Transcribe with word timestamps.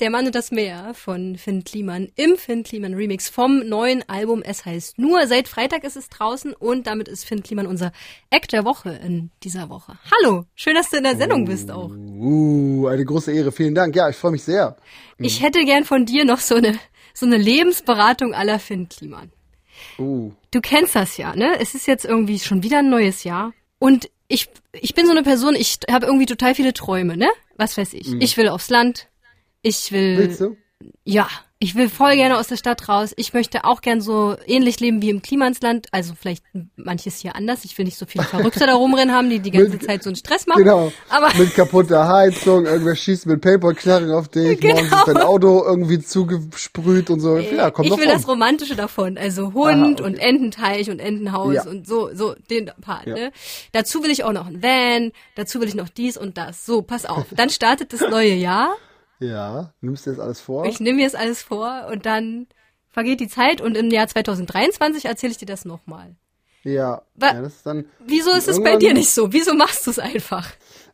Der 0.00 0.10
Mann 0.10 0.26
und 0.26 0.34
das 0.34 0.50
Meer 0.50 0.92
von 0.94 1.38
Finn 1.38 1.62
Kliman 1.62 2.10
im 2.16 2.36
Finn 2.36 2.64
Kliman 2.64 2.94
Remix 2.94 3.28
vom 3.28 3.60
neuen 3.60 4.02
Album 4.08 4.42
Es 4.42 4.64
heißt 4.64 4.98
nur. 4.98 5.28
Seit 5.28 5.46
Freitag 5.46 5.84
ist 5.84 5.96
es 5.96 6.08
draußen 6.08 6.52
und 6.52 6.88
damit 6.88 7.06
ist 7.06 7.24
Finn 7.24 7.44
Kliman 7.44 7.68
unser 7.68 7.92
Act 8.28 8.52
der 8.52 8.64
Woche 8.64 8.90
in 8.90 9.30
dieser 9.44 9.68
Woche. 9.68 9.96
Hallo, 10.10 10.46
schön, 10.56 10.74
dass 10.74 10.90
du 10.90 10.96
in 10.96 11.04
der 11.04 11.16
Sendung 11.16 11.44
bist 11.44 11.70
auch. 11.70 11.90
Uh, 11.90 12.88
eine 12.88 13.04
große 13.04 13.30
Ehre. 13.30 13.52
Vielen 13.52 13.76
Dank. 13.76 13.94
Ja, 13.94 14.08
ich 14.08 14.16
freue 14.16 14.32
mich 14.32 14.42
sehr. 14.42 14.76
Ich 15.18 15.42
hätte 15.42 15.64
gern 15.64 15.84
von 15.84 16.06
dir 16.06 16.24
noch 16.24 16.40
so 16.40 16.56
eine, 16.56 16.76
so 17.14 17.24
eine 17.24 17.36
Lebensberatung 17.36 18.34
aller 18.34 18.58
Finn 18.58 18.88
Kliman. 18.88 19.30
Uh. 19.96 20.32
Du 20.50 20.60
kennst 20.60 20.96
das 20.96 21.18
ja, 21.18 21.36
ne? 21.36 21.60
Es 21.60 21.76
ist 21.76 21.86
jetzt 21.86 22.04
irgendwie 22.04 22.40
schon 22.40 22.64
wieder 22.64 22.78
ein 22.78 22.90
neues 22.90 23.22
Jahr 23.22 23.52
und 23.78 24.10
ich, 24.26 24.48
ich 24.72 24.94
bin 24.94 25.06
so 25.06 25.12
eine 25.12 25.22
Person, 25.22 25.54
ich 25.54 25.78
habe 25.88 26.06
irgendwie 26.06 26.26
total 26.26 26.56
viele 26.56 26.72
Träume, 26.72 27.16
ne? 27.16 27.28
Was 27.56 27.78
weiß 27.78 27.94
ich. 27.94 28.12
Ich 28.14 28.36
will 28.36 28.48
aufs 28.48 28.70
Land. 28.70 29.06
Ich 29.64 29.90
will. 29.92 30.18
Willst 30.18 30.40
du? 30.40 30.56
Ja, 31.04 31.26
ich 31.58 31.74
will 31.76 31.88
voll 31.88 32.14
gerne 32.16 32.36
aus 32.36 32.48
der 32.48 32.58
Stadt 32.58 32.86
raus. 32.90 33.14
Ich 33.16 33.32
möchte 33.32 33.64
auch 33.64 33.80
gern 33.80 34.02
so 34.02 34.36
ähnlich 34.46 34.80
leben 34.80 35.00
wie 35.00 35.08
im 35.08 35.22
Klimansland. 35.22 35.86
Also 35.92 36.12
vielleicht 36.20 36.44
manches 36.76 37.20
hier 37.20 37.36
anders. 37.36 37.64
Ich 37.64 37.78
will 37.78 37.86
nicht 37.86 37.96
so 37.96 38.04
viele 38.04 38.24
Verrückte 38.24 38.66
da 38.66 38.74
rumrennen 38.74 39.14
haben, 39.14 39.30
die 39.30 39.38
die 39.38 39.50
ganze 39.50 39.78
Zeit 39.78 40.02
so 40.02 40.10
einen 40.10 40.16
Stress 40.16 40.46
machen. 40.46 40.62
Genau. 40.62 40.92
Aber 41.08 41.30
Mit 41.38 41.54
kaputter 41.54 42.06
Heizung, 42.06 42.66
irgendwer 42.66 42.94
schießt 42.94 43.24
mit 43.24 43.40
Paperknarren 43.40 44.10
auf 44.10 44.28
dich, 44.28 44.60
Genau. 44.60 44.74
morgens 44.74 44.92
ist 44.92 45.06
dein 45.08 45.16
Auto 45.18 45.64
irgendwie 45.64 46.00
zugesprüht 46.00 47.08
und 47.08 47.20
so. 47.20 47.38
Ja, 47.38 47.70
komm 47.70 47.86
ich 47.86 47.92
will 47.96 48.08
um. 48.08 48.12
das 48.12 48.28
Romantische 48.28 48.76
davon. 48.76 49.16
Also 49.16 49.54
Hund 49.54 49.66
Aha, 49.74 49.90
okay. 49.92 50.02
und 50.02 50.18
Ententeich 50.18 50.90
und 50.90 50.98
Entenhaus 50.98 51.54
Ja. 51.54 51.66
und 51.66 51.86
so, 51.86 52.10
so 52.14 52.34
den 52.50 52.70
Part. 52.82 53.06
Ja. 53.06 53.14
Ne? 53.14 53.32
Dazu 53.72 54.02
will 54.02 54.10
ich 54.10 54.24
auch 54.24 54.32
noch 54.32 54.46
ein 54.48 54.62
Van. 54.62 55.12
Dazu 55.34 55.62
will 55.62 55.68
ich 55.68 55.74
noch 55.74 55.88
dies 55.88 56.18
und 56.18 56.36
das. 56.36 56.66
So, 56.66 56.82
pass 56.82 57.06
auf. 57.06 57.24
Dann 57.34 57.48
startet 57.48 57.94
das 57.94 58.00
neue 58.02 58.34
Jahr. 58.34 58.74
Ja, 59.20 59.72
nimmst 59.80 60.06
du 60.06 60.10
das 60.10 60.20
alles 60.20 60.40
vor? 60.40 60.66
Ich 60.66 60.80
nehme 60.80 60.96
mir 60.96 61.06
das 61.06 61.14
alles 61.14 61.42
vor 61.42 61.88
und 61.90 62.06
dann 62.06 62.46
vergeht 62.90 63.20
die 63.20 63.28
Zeit 63.28 63.60
und 63.60 63.76
im 63.76 63.90
Jahr 63.90 64.06
2023 64.06 65.06
erzähle 65.06 65.32
ich 65.32 65.38
dir 65.38 65.46
das 65.46 65.64
nochmal. 65.64 66.16
ja. 66.62 67.02
Ja, 67.20 67.42
das 67.42 67.56
ist 67.56 67.66
dann, 67.66 67.86
Wieso 68.06 68.30
ist 68.32 68.48
es 68.48 68.62
bei 68.62 68.76
dir 68.76 68.94
nicht 68.94 69.10
so? 69.10 69.32
Wieso 69.32 69.54
machst 69.54 69.86
du 69.86 69.90
es 69.90 69.98
einfach? 69.98 70.48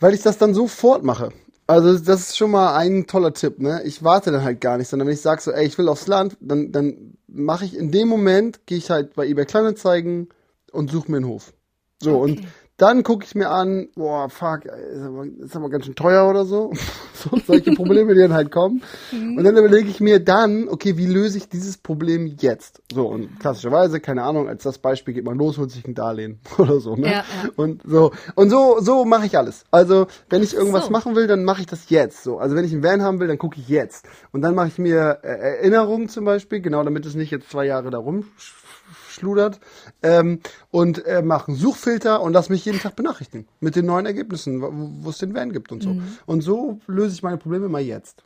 weil 0.00 0.14
ich 0.14 0.22
das 0.22 0.38
dann 0.38 0.54
sofort 0.54 1.04
mache. 1.04 1.30
Also 1.66 1.98
das 1.98 2.20
ist 2.20 2.36
schon 2.36 2.52
mal 2.52 2.76
ein 2.76 3.06
toller 3.06 3.34
Tipp, 3.34 3.58
ne? 3.58 3.82
Ich 3.84 4.04
warte 4.04 4.30
dann 4.30 4.44
halt 4.44 4.60
gar 4.60 4.78
nicht, 4.78 4.88
sondern 4.88 5.08
wenn 5.08 5.14
ich 5.14 5.20
sage 5.20 5.40
so, 5.40 5.50
ey, 5.50 5.66
ich 5.66 5.76
will 5.78 5.88
aufs 5.88 6.06
Land, 6.06 6.36
dann, 6.40 6.70
dann 6.70 7.16
mache 7.26 7.64
ich 7.64 7.76
in 7.76 7.90
dem 7.90 8.08
Moment, 8.08 8.66
gehe 8.66 8.78
ich 8.78 8.90
halt 8.90 9.14
bei 9.14 9.26
eBay 9.26 9.46
Kleinanzeigen 9.46 10.28
und 10.70 10.90
suche 10.92 11.10
mir 11.10 11.16
einen 11.16 11.26
Hof. 11.26 11.52
So, 12.00 12.18
und 12.18 12.42
dann 12.78 13.02
gucke 13.02 13.24
ich 13.24 13.34
mir 13.34 13.48
an, 13.48 13.88
boah, 13.94 14.28
fuck, 14.28 14.66
ist 14.66 15.02
aber, 15.02 15.24
ist 15.24 15.56
aber 15.56 15.70
ganz 15.70 15.86
schön 15.86 15.94
teuer 15.94 16.28
oder 16.28 16.44
so. 16.44 16.72
so 17.14 17.30
solche 17.46 17.72
Probleme, 17.72 18.14
die 18.14 18.20
dann 18.20 18.34
halt 18.34 18.50
kommen. 18.50 18.82
Und 19.12 19.42
dann 19.42 19.56
überlege 19.56 19.88
ich 19.88 20.00
mir 20.00 20.20
dann, 20.20 20.68
okay, 20.68 20.98
wie 20.98 21.06
löse 21.06 21.38
ich 21.38 21.48
dieses 21.48 21.78
Problem 21.78 22.26
jetzt? 22.38 22.82
So, 22.92 23.06
und 23.06 23.40
klassischerweise, 23.40 24.00
keine 24.00 24.22
Ahnung, 24.24 24.48
als 24.48 24.62
das 24.62 24.76
Beispiel 24.78 25.14
geht 25.14 25.24
man 25.24 25.38
los, 25.38 25.56
holt 25.56 25.70
sich 25.70 25.86
ein 25.86 25.94
Darlehen 25.94 26.38
oder 26.58 26.78
so, 26.80 26.96
ne? 26.96 27.06
Ja, 27.06 27.12
ja. 27.12 27.24
Und 27.56 27.80
so, 27.86 28.12
und 28.34 28.50
so, 28.50 28.78
so 28.80 29.06
mache 29.06 29.24
ich 29.24 29.38
alles. 29.38 29.64
Also, 29.70 30.06
wenn 30.28 30.42
ich 30.42 30.54
irgendwas 30.54 30.86
So. 30.86 30.90
machen 30.90 31.16
will, 31.16 31.26
dann 31.26 31.44
mache 31.44 31.62
ich 31.62 31.66
das 31.66 31.88
jetzt. 31.88 32.22
So, 32.22 32.38
also 32.38 32.56
wenn 32.56 32.64
ich 32.66 32.72
einen 32.72 32.82
Van 32.82 33.00
haben 33.02 33.20
will, 33.20 33.28
dann 33.28 33.38
gucke 33.38 33.58
ich 33.58 33.68
jetzt. 33.68 34.06
Und 34.32 34.42
dann 34.42 34.54
mache 34.54 34.68
ich 34.68 34.78
mir 34.78 35.20
äh, 35.22 35.28
Erinnerungen 35.28 36.10
zum 36.10 36.26
Beispiel, 36.26 36.60
genau, 36.60 36.84
damit 36.84 37.06
es 37.06 37.14
nicht 37.14 37.30
jetzt 37.30 37.50
zwei 37.50 37.64
Jahre 37.64 37.90
da 37.90 37.98
rumschludert. 37.98 39.60
Ähm, 40.02 40.40
und 40.70 41.06
äh, 41.06 41.22
mache 41.22 41.48
einen 41.48 41.56
Suchfilter 41.56 42.20
und 42.20 42.34
lass 42.34 42.50
mich 42.50 42.65
jeden 42.66 42.80
Tag 42.80 42.96
benachrichtigen 42.96 43.48
mit 43.60 43.76
den 43.76 43.86
neuen 43.86 44.06
Ergebnissen, 44.06 44.60
wo 45.02 45.08
es 45.08 45.18
den 45.18 45.34
Van 45.34 45.52
gibt 45.52 45.72
und 45.72 45.82
so. 45.82 45.94
Mhm. 45.94 46.18
Und 46.26 46.42
so 46.42 46.80
löse 46.86 47.14
ich 47.14 47.22
meine 47.22 47.38
Probleme 47.38 47.68
mal 47.68 47.80
jetzt. 47.80 48.22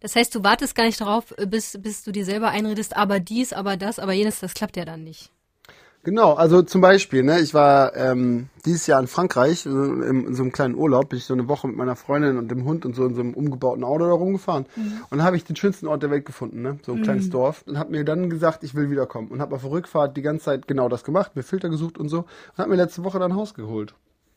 Das 0.00 0.14
heißt, 0.14 0.34
du 0.34 0.44
wartest 0.44 0.74
gar 0.74 0.84
nicht 0.84 1.00
darauf, 1.00 1.34
bis, 1.46 1.76
bis 1.80 2.04
du 2.04 2.12
dir 2.12 2.24
selber 2.24 2.50
einredest, 2.50 2.96
aber 2.96 3.18
dies, 3.18 3.52
aber 3.52 3.76
das, 3.76 3.98
aber 3.98 4.12
jenes, 4.12 4.40
das 4.40 4.54
klappt 4.54 4.76
ja 4.76 4.84
dann 4.84 5.02
nicht. 5.02 5.32
Genau, 6.04 6.34
also 6.34 6.62
zum 6.62 6.80
Beispiel, 6.80 7.22
ne, 7.22 7.40
ich 7.40 7.52
war 7.54 7.94
ähm, 7.96 8.48
dieses 8.64 8.86
Jahr 8.86 9.00
in 9.00 9.08
Frankreich, 9.08 9.66
äh, 9.66 9.68
in, 9.68 10.26
in 10.28 10.34
so 10.34 10.42
einem 10.42 10.52
kleinen 10.52 10.74
Urlaub, 10.74 11.08
bin 11.10 11.18
ich 11.18 11.24
so 11.24 11.34
eine 11.34 11.48
Woche 11.48 11.66
mit 11.66 11.76
meiner 11.76 11.96
Freundin 11.96 12.38
und 12.38 12.48
dem 12.50 12.64
Hund 12.64 12.86
und 12.86 12.94
so 12.94 13.04
in 13.04 13.14
so 13.14 13.20
einem 13.20 13.34
umgebauten 13.34 13.84
Auto 13.84 14.06
da 14.06 14.12
rumgefahren. 14.12 14.66
Und 15.10 15.18
da 15.18 15.24
habe 15.24 15.36
ich 15.36 15.44
den 15.44 15.56
schönsten 15.56 15.86
Ort 15.86 16.02
der 16.02 16.10
Welt 16.10 16.24
gefunden, 16.24 16.62
ne, 16.62 16.78
so 16.86 16.92
ein 16.92 17.02
kleines 17.02 17.28
Dorf. 17.30 17.62
Und 17.66 17.78
habe 17.78 17.90
mir 17.90 18.04
dann 18.04 18.30
gesagt, 18.30 18.64
ich 18.64 18.74
will 18.74 18.90
wiederkommen. 18.90 19.28
Und 19.28 19.40
habe 19.42 19.54
auf 19.56 19.62
der 19.62 19.70
Rückfahrt 19.70 20.16
die 20.16 20.22
ganze 20.22 20.46
Zeit 20.46 20.68
genau 20.68 20.88
das 20.88 21.04
gemacht, 21.04 21.36
mir 21.36 21.42
Filter 21.42 21.68
gesucht 21.68 21.98
und 21.98 22.08
so. 22.08 22.18
Und 22.20 22.58
habe 22.58 22.70
mir 22.70 22.76
letzte 22.76 23.04
Woche 23.04 23.18
dann 23.18 23.32
ein 23.32 23.36
Haus 23.36 23.52
geholt. 23.54 23.94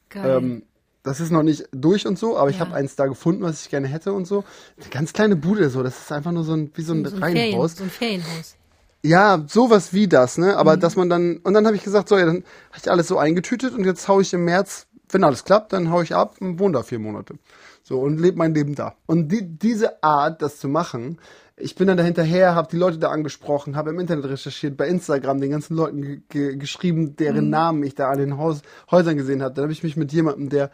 Geil. 0.10 0.38
Ähm, 0.38 0.64
das 1.04 1.20
ist 1.20 1.32
noch 1.32 1.42
nicht 1.44 1.68
durch 1.72 2.06
und 2.06 2.20
so, 2.20 2.38
aber 2.38 2.50
ich 2.50 2.58
Ja. 2.60 2.66
habe 2.66 2.76
eins 2.76 2.96
da 2.96 3.06
gefunden, 3.08 3.44
was 3.44 3.64
ich 3.64 3.70
gerne 3.70 3.88
hätte 3.88 4.14
und 4.14 4.26
so. 4.26 4.44
Eine 4.80 4.90
ganz 4.90 5.14
kleine 5.14 5.36
Bude 5.36 5.70
so, 5.70 5.84
das 5.84 5.98
ist 6.00 6.12
einfach 6.12 6.32
nur 6.32 6.44
so 6.44 6.54
ein 6.54 6.72
wie 6.76 6.82
so 6.82 6.94
ein, 6.94 7.06
so, 7.06 7.16
ein 7.16 7.20
Ferien, 7.22 7.38
Reihenhaus. 7.54 7.76
so 7.78 7.84
ein 7.84 7.90
Ferienhaus. 7.90 8.56
Ja, 9.04 9.44
sowas 9.48 9.94
wie 9.94 10.08
das, 10.08 10.38
ne? 10.38 10.48
Mhm. 10.48 10.52
Aber 10.54 10.78
dass 10.78 10.96
man 10.96 11.10
dann, 11.10 11.38
und 11.38 11.54
dann 11.54 11.66
habe 11.66 11.76
ich 11.76 11.84
gesagt, 11.84 12.10
so, 12.10 12.18
ja, 12.18 12.26
dann 12.26 12.44
habe 12.70 12.78
ich 12.78 12.92
alles 12.92 13.08
so 13.08 13.18
eingetütet 13.18 13.74
und 13.74 13.84
jetzt 13.84 14.08
hau 14.08 14.20
ich 14.20 14.34
im 14.34 14.46
März, 14.46 14.88
wenn 15.10 15.24
alles 15.24 15.44
klappt, 15.44 15.74
dann 15.74 15.92
hau 15.92 16.02
ich 16.02 16.16
ab 16.16 16.36
und 16.40 16.60
wohne 16.60 16.74
da 16.74 16.84
vier 16.84 17.00
Monate. 17.00 17.36
So, 17.84 18.00
und 18.00 18.20
lebe 18.20 18.38
mein 18.38 18.54
Leben 18.54 18.76
da. 18.76 18.96
Und 19.08 19.30
die, 19.30 19.58
diese 19.58 20.04
Art, 20.04 20.42
das 20.42 20.60
zu 20.60 20.70
machen, 20.70 21.20
ich 21.58 21.76
bin 21.76 21.88
dann 21.88 21.98
dahinterher, 21.98 22.56
habe 22.56 22.70
die 22.72 22.78
Leute 22.78 22.98
da 22.98 23.10
angesprochen, 23.10 23.76
habe 23.76 23.90
im 23.90 24.00
Internet 24.00 24.26
recherchiert, 24.26 24.78
bei 24.78 24.88
Instagram 24.88 25.42
den 25.42 25.52
ganzen 25.52 25.76
Leuten 25.76 26.02
ge 26.02 26.22
ge 26.30 26.56
geschrieben, 26.56 27.16
deren 27.16 27.46
Mhm. 27.46 27.52
Namen 27.52 27.84
ich 27.84 27.96
da 27.96 28.10
an 28.10 28.18
den 28.18 28.38
Haus 28.38 28.62
Häusern 28.90 29.18
gesehen 29.18 29.42
habe. 29.44 29.54
Dann 29.54 29.64
habe 29.64 29.74
ich 29.74 29.84
mich 29.84 29.98
mit 29.98 30.12
jemandem, 30.12 30.50
der 30.50 30.72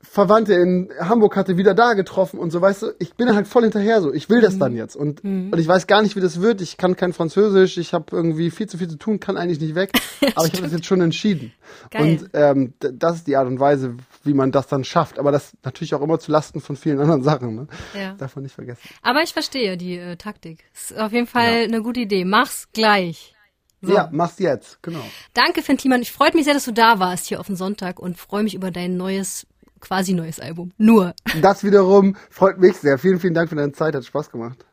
Verwandte 0.00 0.54
in 0.54 0.90
Hamburg 1.00 1.34
hatte, 1.36 1.56
wieder 1.56 1.74
da 1.74 1.94
getroffen 1.94 2.38
und 2.38 2.50
so, 2.50 2.60
weißt 2.60 2.82
du, 2.82 2.86
ich 3.00 3.14
bin 3.14 3.34
halt 3.34 3.48
voll 3.48 3.62
hinterher 3.62 4.00
so. 4.00 4.12
Ich 4.12 4.30
will 4.30 4.40
das 4.40 4.54
Mhm. 4.54 4.58
dann 4.60 4.76
jetzt 4.76 4.94
und, 4.94 5.24
und 5.24 5.58
ich 5.58 5.66
weiß 5.66 5.88
gar 5.88 6.02
nicht, 6.02 6.14
wie 6.14 6.20
das 6.20 6.40
wird. 6.40 6.60
Ich 6.60 6.76
kann 6.76 6.94
kein 6.96 7.12
Französisch, 7.12 7.78
ich 7.78 7.92
habe 7.94 8.04
irgendwie 8.14 8.50
viel 8.50 8.68
zu 8.68 8.78
viel 8.78 8.88
zu 8.88 8.96
tun, 8.96 9.18
kann 9.18 9.36
eigentlich 9.36 9.60
nicht 9.60 9.74
weg, 9.74 9.90
aber 10.36 10.46
ich 10.46 10.52
habe 10.52 10.62
das 10.62 10.72
jetzt 10.72 10.86
schon 10.86 11.00
entschieden. 11.00 11.52
Geil. 11.90 12.02
Und 12.20 12.30
ähm, 12.32 12.74
das 12.78 13.16
ist 13.16 13.26
die 13.26 13.36
Art 13.36 13.48
und 13.48 13.58
Weise, 13.58 13.96
wie 14.22 14.34
man 14.34 14.52
das 14.52 14.68
dann 14.68 14.84
schafft. 14.84 15.18
Aber 15.18 15.32
das 15.32 15.52
natürlich 15.64 15.94
auch 15.94 16.00
immer 16.00 16.18
zu 16.20 16.30
Lasten 16.30 16.60
von 16.60 16.76
vielen 16.76 17.00
anderen 17.00 17.22
Sachen. 17.22 17.54
Ne? 17.56 17.66
Ja. 17.98 18.14
Darf 18.14 18.36
man 18.36 18.44
nicht 18.44 18.54
vergessen. 18.54 18.80
Aber 19.02 19.22
ich 19.22 19.32
verstehe 19.32 19.76
die 19.76 19.98
äh, 19.98 20.16
Taktik. 20.16 20.64
Ist 20.74 20.96
auf 20.96 21.12
jeden 21.12 21.26
Fall 21.26 21.64
eine 21.64 21.82
gute 21.82 22.00
Idee. 22.00 22.24
Mach's 22.24 22.68
gleich. 22.72 23.34
So. 23.82 23.92
Ja, 23.94 24.08
mach's 24.12 24.38
jetzt, 24.38 24.82
genau. 24.82 25.04
Danke, 25.34 25.62
Finn 25.62 25.76
Kliman. 25.76 26.02
Ich 26.02 26.10
freut 26.10 26.34
mich 26.34 26.44
sehr, 26.44 26.54
dass 26.54 26.64
du 26.64 26.72
da 26.72 26.98
warst 26.98 27.26
hier 27.26 27.38
auf 27.38 27.46
den 27.46 27.54
Sonntag 27.56 28.00
und 28.00 28.16
freue 28.18 28.42
mich 28.42 28.54
über 28.54 28.70
dein 28.72 28.96
neues, 28.96 29.46
quasi 29.80 30.14
neues 30.14 30.40
Album. 30.40 30.72
Nur. 30.78 31.14
Das 31.40 31.64
wiederum 31.64 32.16
freut 32.30 32.58
mich 32.58 32.76
sehr. 32.76 32.98
Vielen, 32.98 33.20
vielen 33.20 33.34
Dank 33.34 33.48
für 33.48 33.56
deine 33.56 33.72
Zeit, 33.72 33.94
hat 33.94 34.04
Spaß 34.04 34.30
gemacht. 34.30 34.64